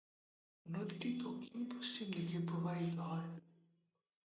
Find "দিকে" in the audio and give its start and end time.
2.11-2.37